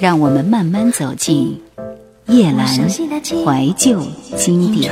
[0.00, 1.60] 让我们慢慢走进
[2.26, 4.02] 夜阑怀旧
[4.34, 4.90] 经典。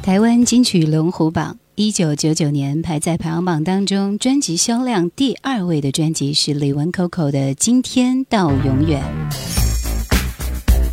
[0.00, 9.02] 台湾金曲龙虎榜，一九九九年排在排行榜当中专辑销量第二位的专辑是李玟 Coco 的《今天到永远》。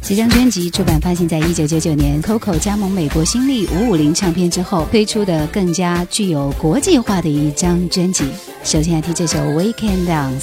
[0.10, 8.26] 这张专辑出版发行在一九九九年，Coco 加盟美国新力五五零唱片之后推出的更加具有国际化的一张专辑。
[8.64, 10.42] 首先来听这首《We Can Dance》。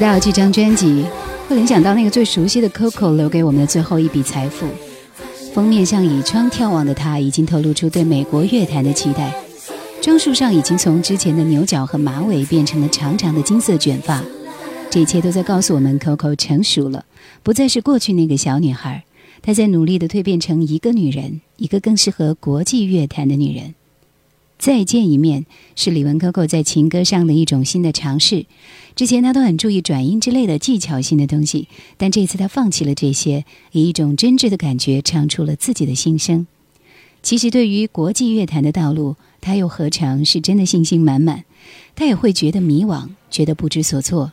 [0.00, 1.04] 到这张专辑，
[1.46, 4.66] 会联想到那个最熟悉的 Coco 留给我们的最后一笔财富。
[5.52, 9.30] 封面向倚窗眺望的他，已经透露出对美国乐坛的期待。
[10.00, 14.24] 装束上已经从之前的牛角和马尾变成了长长的金色卷发，
[14.88, 17.04] 这一切都在告诉我们 Coco 成熟了，
[17.42, 19.04] 不再是过去那个小女孩，
[19.42, 23.74] 她在努力的蜕变成一个女人，一个更适合国际乐坛的女人。
[24.60, 28.44] 再见一面是李玟哥哥在情歌上的一种新的尝试。
[28.94, 31.66] 之前他都很注意转音之类的技巧性的东西，
[31.96, 36.46] 但这次他放弃了这些，以一种真挚的感觉唱出了自己的心声。
[37.22, 41.44] 其实对于国际乐坛的道路，他又何尝是真的信心满满？
[41.96, 44.30] 他也会觉得迷惘，觉得不知所措。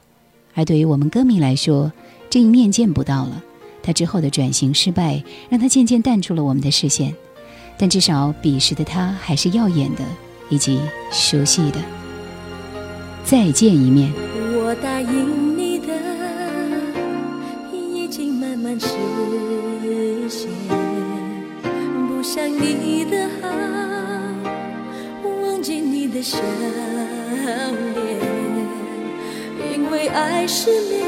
[0.54, 1.94] 而对于我们歌迷来说，
[2.30, 3.42] 这一面见不到了。
[3.82, 7.16] 他之后的转型失败，让他渐渐淡出了我们的视线。
[7.78, 10.04] 但至少彼时的他还是耀眼的，
[10.50, 10.80] 以及
[11.12, 11.80] 熟悉的。
[13.24, 14.12] 再见一面。
[14.60, 15.88] 我答应你的
[17.72, 18.88] 已经慢慢实
[20.30, 20.50] 现，
[22.08, 23.48] 不想你的好，
[25.24, 26.38] 忘记你的笑
[27.94, 28.20] 脸，
[29.74, 31.00] 因为爱失眠，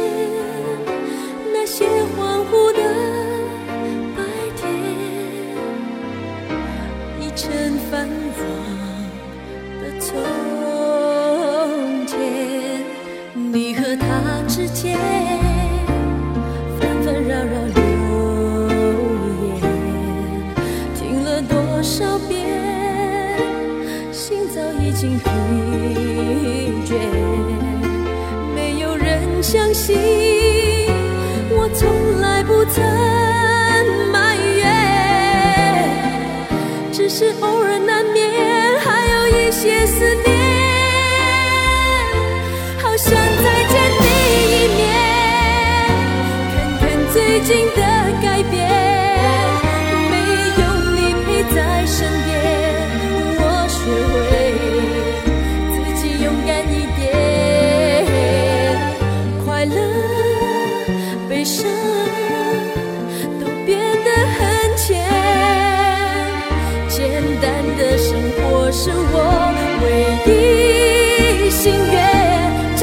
[1.53, 1.85] 那些
[2.17, 2.68] 恍惚
[7.91, 8.11] 繁华
[9.81, 10.13] 的从
[12.05, 12.19] 前
[13.33, 14.95] 你和他之间
[16.79, 17.81] 纷纷扰扰流
[19.55, 19.57] 言
[20.93, 22.37] 听了多少遍
[24.11, 25.25] 心早已经疲
[26.85, 26.93] 倦
[28.53, 30.28] 没有人相信。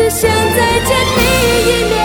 [0.08, 1.96] 只想再见你一面。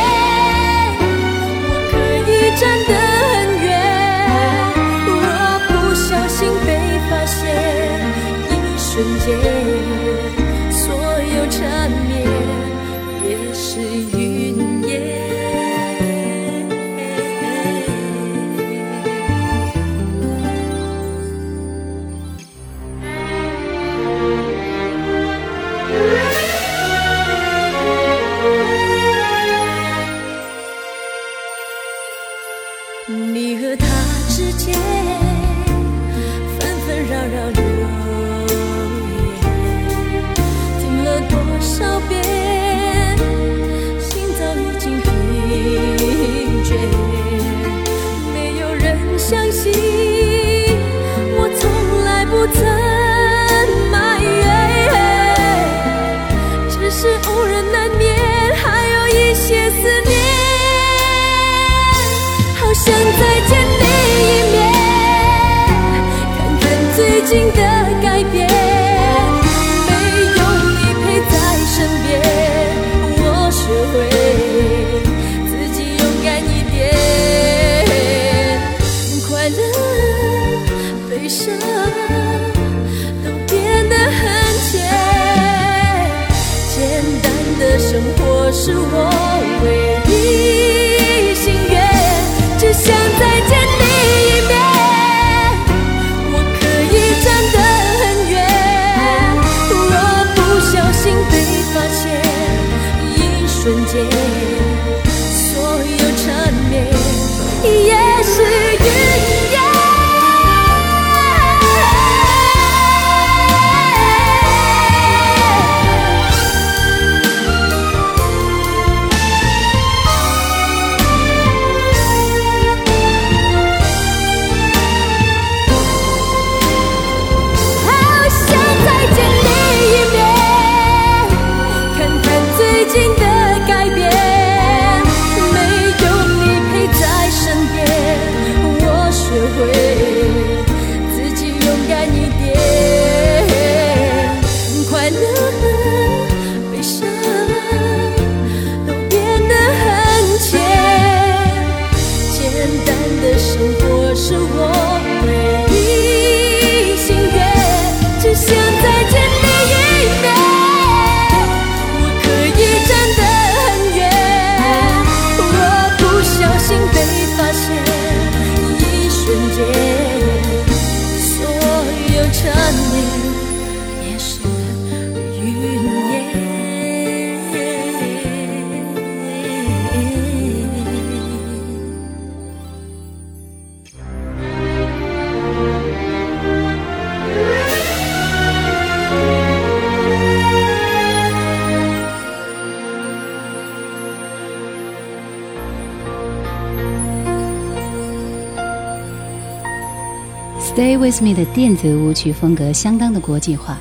[200.81, 203.79] Stay with Me》的电子舞曲风格相当的国际化。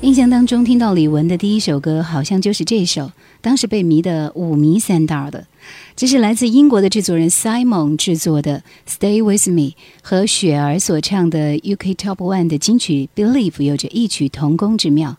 [0.00, 3.12] 印象当中听到李玟的第一首歌，好像就是这首，
[3.42, 5.46] 当时被迷得五迷三道的。
[5.94, 15.18] 这是来自英国的制作人 Simon 制作的《Stay with Me》，和雪儿所唱的 UK Top One 的金曲《Believe》有着异曲同工之妙。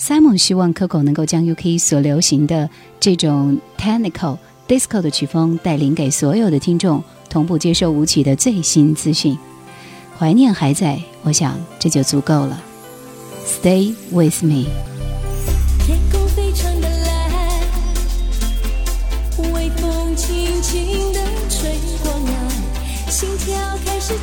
[0.00, 9.36] Simon 希望 Coco 能够将 UK 所流行的这种 technical disco 的曲风带领给所有的听众，同步接受舞曲的最新资讯。
[10.18, 12.62] 怀念还在，我想这就足够了。
[13.46, 14.66] Stay with me。
[15.86, 17.30] 天空非常的蓝，
[19.52, 23.54] 微风轻轻的吹过来，心跳
[23.84, 24.14] 开始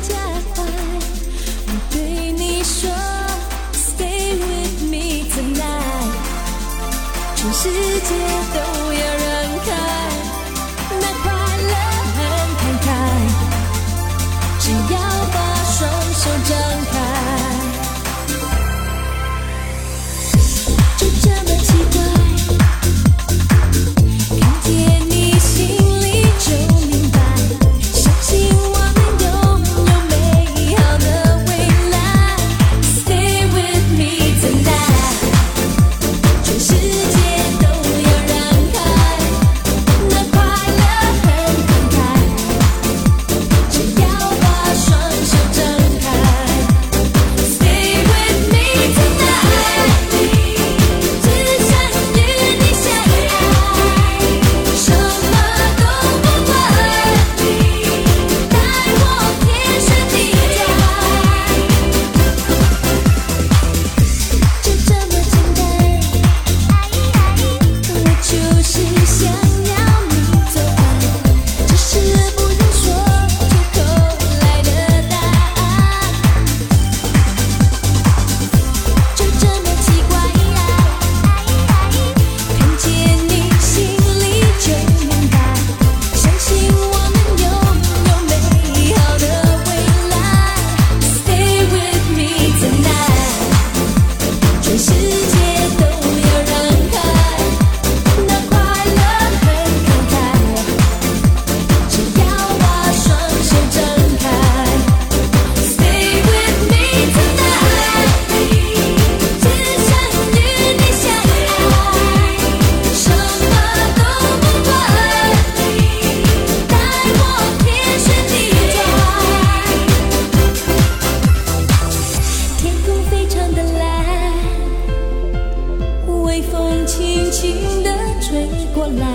[128.98, 129.06] 来，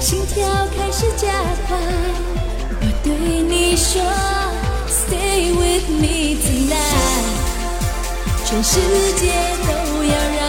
[0.00, 1.28] 心跳开始加
[1.66, 1.76] 快。
[2.80, 4.00] 我对你说
[4.88, 7.24] ，Stay with me tonight，
[8.44, 8.80] 全世
[9.18, 9.22] 界
[9.66, 9.70] 都
[10.04, 10.41] 要让。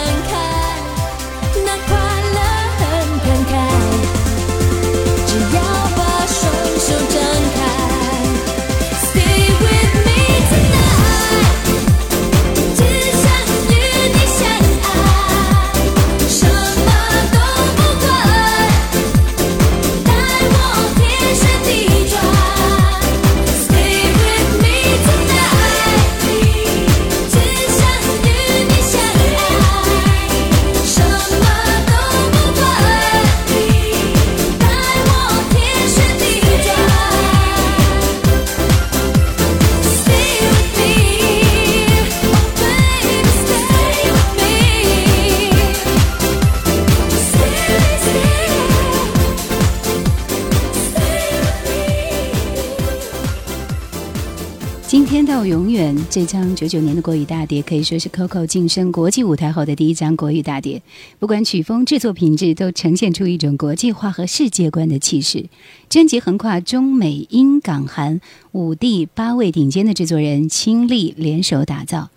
[55.14, 60.82] 天到永远这张九九年的国语大碟，可以说是 Coco 晋升国际舞台后的第一张国语大碟。
[61.20, 65.46] 不管曲风、制作品质，都呈现出一种国际化和世界观的气势。
[65.88, 72.10] 专辑横跨中美英港韩五地八位顶尖的制作人倾力联手打造。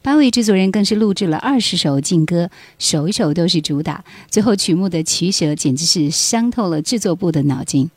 [0.00, 4.04] 八位制作人更是录制了二十首劲歌，首一首都是主打。
[4.30, 7.90] 最后曲目的取舍简直是伤透了制作部的脑筋。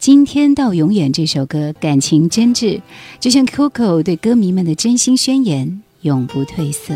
[0.00, 2.80] 今天到永远这首歌感情真挚，
[3.20, 6.94] 就像 Coco 对歌迷们的真心宣言，永不褪色。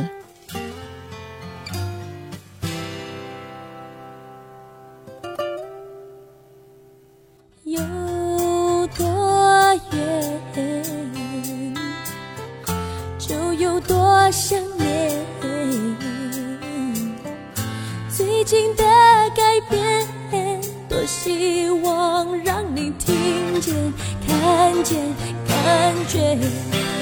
[7.64, 7.78] 有
[8.96, 9.04] 多
[9.92, 11.75] 远，
[13.18, 15.12] 就有多想念。
[18.08, 18.82] 最近的
[21.06, 23.75] 希望让你听见、
[24.26, 24.99] 看见、
[25.46, 26.94] 感觉。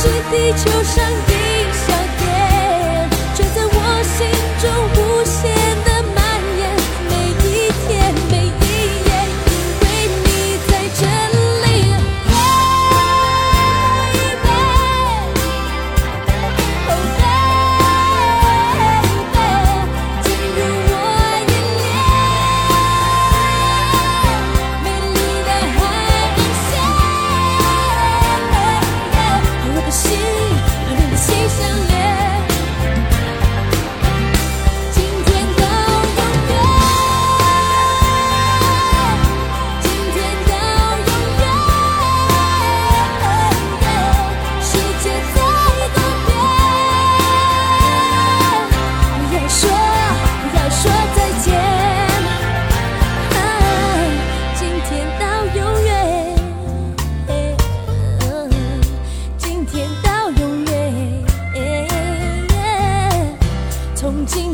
[0.00, 1.37] 是地球上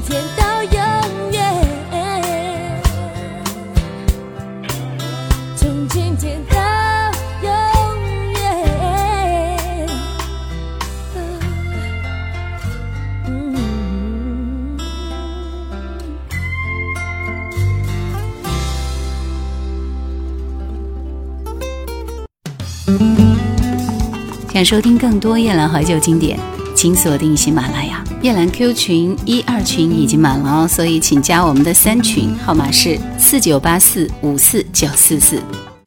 [0.07, 0.73] 天到永
[1.33, 1.43] 远
[5.57, 6.57] 从今天到
[7.43, 7.53] 永
[8.35, 9.89] 远
[24.53, 26.39] 想收听更多夜兰怀旧经典
[26.75, 35.43] 请锁定喜马拉雅夜兰 Q 群一二群已经满了哦，所以请加我们的三群，号码是四九八四五四九四四。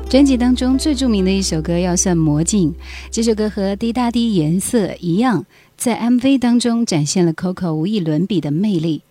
[0.07, 2.69] 专辑当中最著名的一首歌要算《魔镜》，
[3.09, 5.47] 这首歌和《滴答滴颜色》一样，
[5.77, 9.01] 在 MV 当中展现了 Coco 无与伦比的魅力。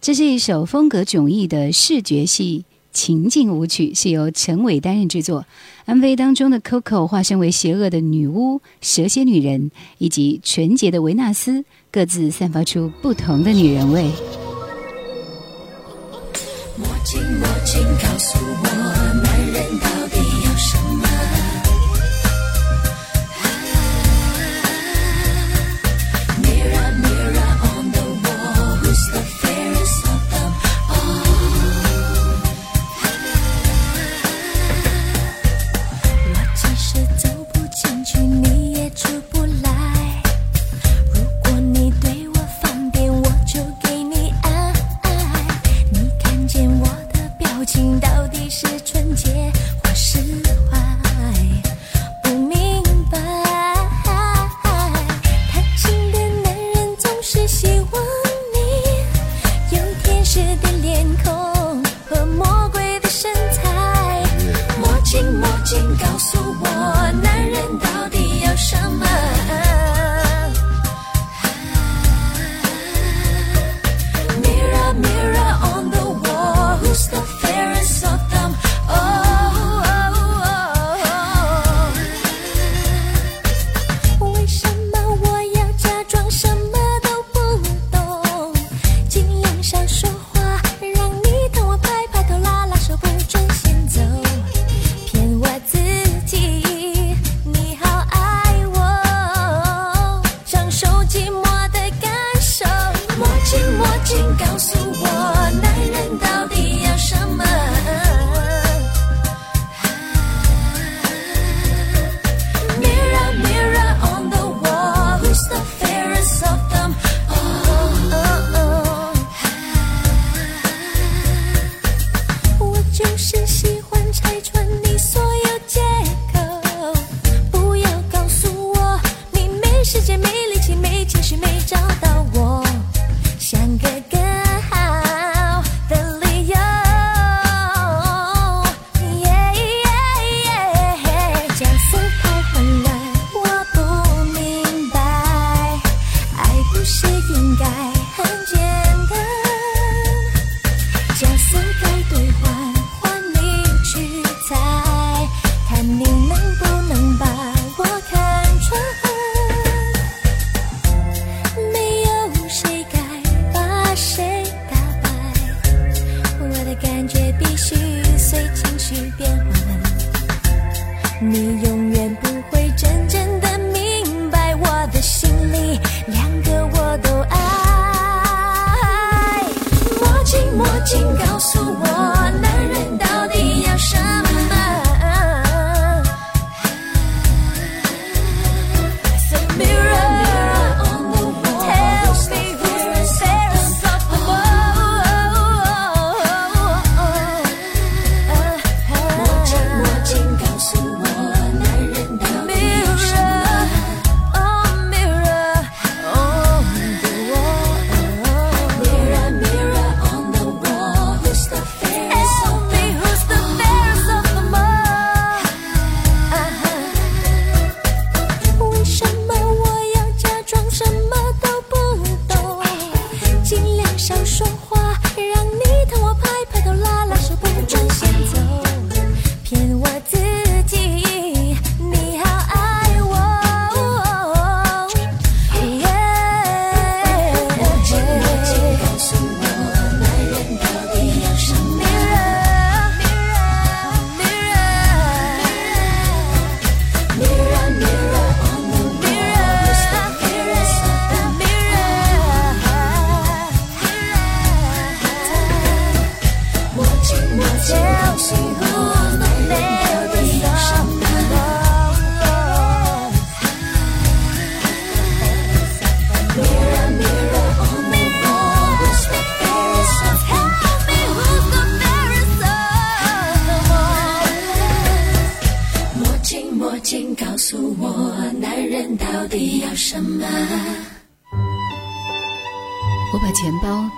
[0.00, 2.64] 这是一首风格迥异的视觉系。
[2.92, 5.46] 情境舞曲是由陈伟担任制作
[5.86, 14.10] ，MV 当中的 Coco 化身为邪恶的女巫、蛇蝎女人以及纯洁的维纳斯，各自散发出不同的女人味。
[16.76, 18.91] 魔镜，魔镜，告诉我，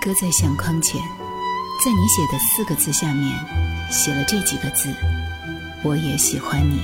[0.05, 1.01] 搁在相框前，
[1.83, 3.35] 在你写的四个字下面
[3.89, 4.93] 写了这几个字：
[5.81, 6.79] 我也喜欢你。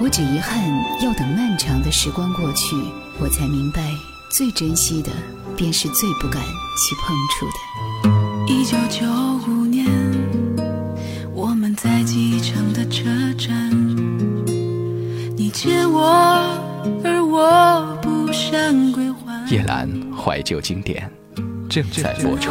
[0.00, 0.66] 我只遗憾
[1.02, 2.74] 要等漫长的时光过去，
[3.18, 3.92] 我才明白，
[4.30, 5.10] 最珍惜的
[5.54, 8.50] 便是最不敢去碰触的。
[8.50, 9.06] 一九九
[9.46, 9.86] 五年，
[11.34, 13.70] 我们在机场的车站，
[15.36, 16.00] 你借我，
[17.04, 19.46] 而我不想归还。
[19.50, 19.86] 叶兰
[20.16, 21.06] 怀旧经典
[21.70, 22.50] 正在播出。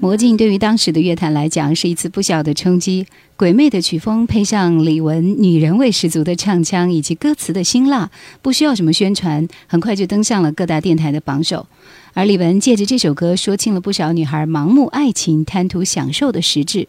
[0.00, 11.66] 魔镜对于当时的乐坛来讲是一次不小的冲击，鬼魅的曲风配上李玟女人味十足的唱腔以及歌词的辛辣，不需要什么宣传，很快就登上了各大电台的榜首。
[12.14, 16.88] 而李玟借着这首歌说清了不少女孩盲目爱情、贪图享受的实质，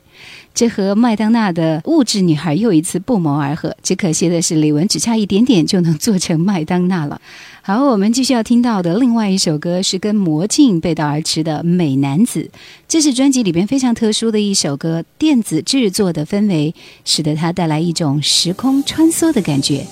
[0.53, 3.75] 这和麦当娜的物质女孩又一次不谋而合。
[3.83, 7.19] 只可惜的是，李玟只差一点点就能做成麦当娜了。
[7.61, 12.49] 好，我们继续要听到的另外一首歌是跟魔镜背道而驰的《美男子》，
[12.87, 19.85] 这是专辑里边非常特殊的一首歌，电子制作的氛围使得它带来一种时空穿梭的感觉，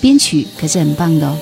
[0.00, 1.36] 编曲可是很棒的哦。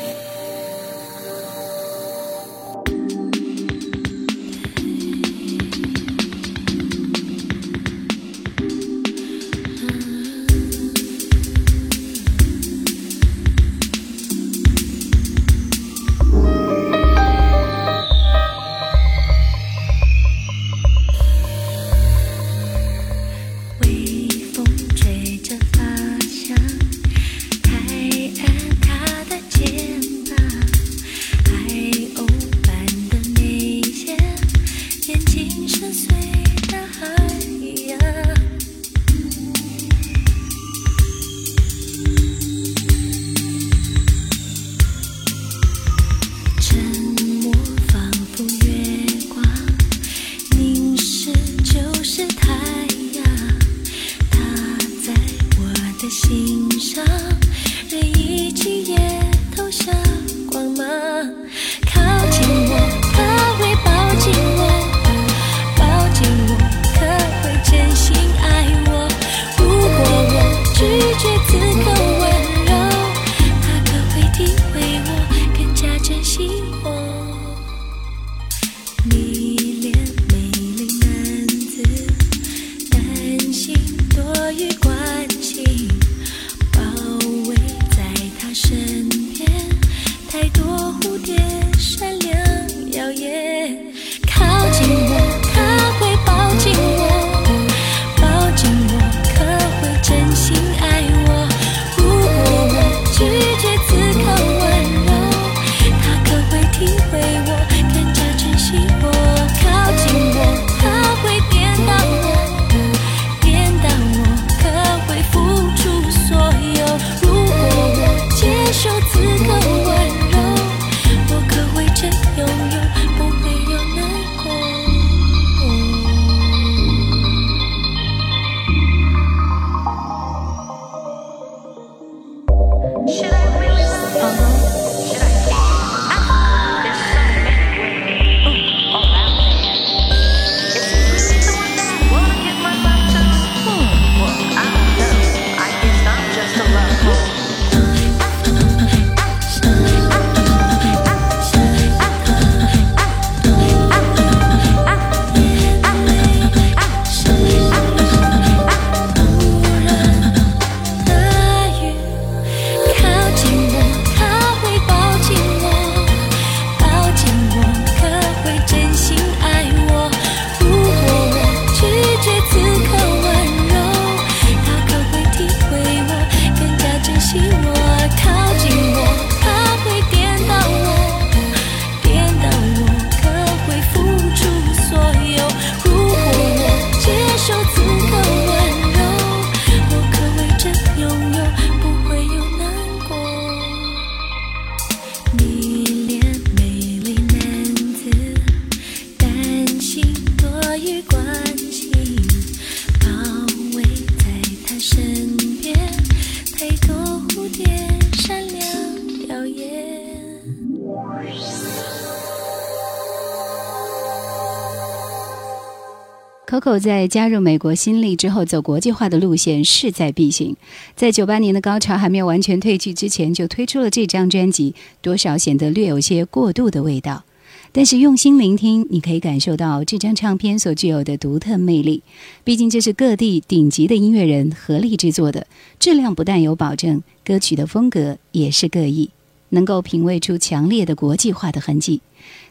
[216.49, 220.57] Coco 在加入美国新力之后，走国际化的路线势在必行。
[220.97, 227.25] 在九八年的高潮还没有完全褪去之前，就推出了这张专辑，多少显得略有些过度的味道。
[227.71, 232.03] 但是用心聆听，你可以感受到这张唱片所具有的独特魅力。
[232.45, 235.47] 毕竟这是各地顶级的音乐人合力制作的，
[235.79, 239.11] 质量不但有保证，歌曲的风格也是各异，
[239.51, 242.01] 能够品味出强烈的国际化的痕迹。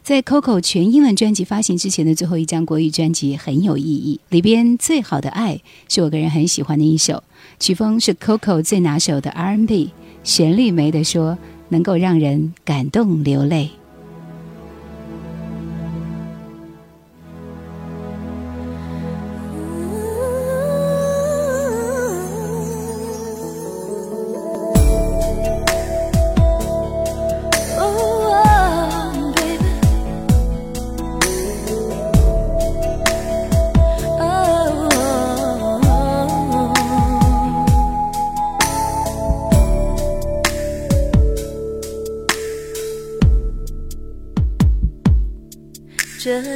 [0.02, 5.56] 在 Coco 全英文专辑发行之前的最后一张国语专辑很有意义，里边《最好的爱》
[5.88, 7.22] 是我个人很喜欢的一首，
[7.60, 9.90] 曲风是 Coco 最拿手的 R&B，
[10.24, 11.36] 旋律没得说，
[11.68, 13.70] 能够让人感动流泪。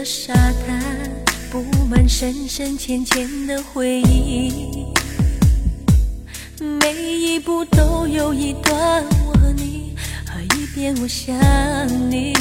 [0.04, 0.80] 沙滩
[1.50, 4.86] 布满深深浅浅的回忆，
[6.58, 9.94] 每一步都有一段我和你，
[10.26, 11.36] 和一遍我想
[12.10, 12.34] 你。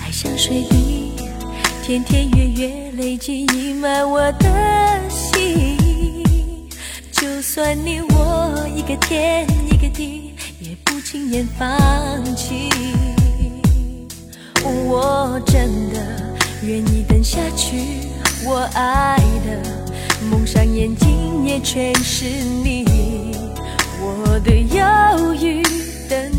[0.00, 1.12] 爱像水滴，
[1.84, 5.78] 天天月月累积溢满我的心。
[7.12, 12.68] 就算你我一个天一个地，也不轻言放弃。
[14.64, 15.98] 我真的
[16.62, 18.08] 愿意等下去，
[18.44, 19.60] 我爱的
[20.30, 22.84] 蒙上眼睛也全是你，
[24.00, 25.62] 我的忧郁
[26.08, 26.32] 等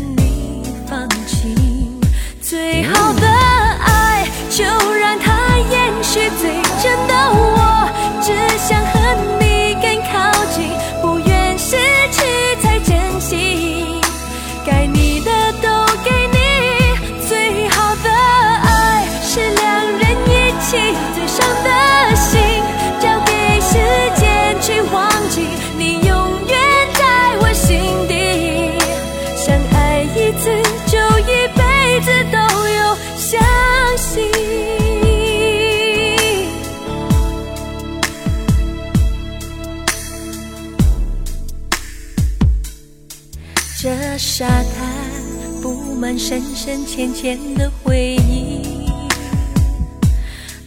[46.64, 48.88] 深浅浅的回忆，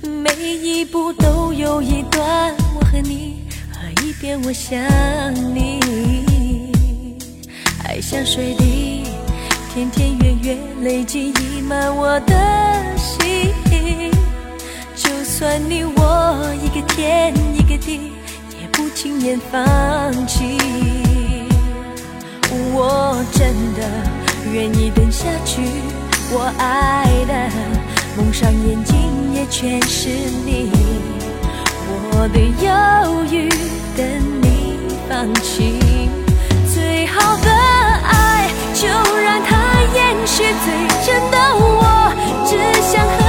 [0.03, 0.31] 每
[0.62, 4.79] 一步都有一段我和你，和一遍我想
[5.55, 5.79] 你。
[7.83, 9.05] 爱像水滴，
[9.73, 13.51] 天天月月累积溢满我的心。
[14.95, 18.12] 就算你我一个天一个地，
[18.62, 20.60] 也不轻言放弃。
[22.51, 25.60] 我真的不愿意等下去，
[26.31, 27.33] 我爱的
[28.15, 30.07] 蒙上眼睛也全是
[30.45, 30.71] 你，
[32.13, 33.49] 我的犹豫
[33.97, 34.07] 等
[34.41, 34.79] 你
[35.10, 35.77] 放弃，
[36.73, 42.13] 最好的爱就让它延续，最真的我
[42.47, 42.57] 只
[42.89, 43.26] 想和。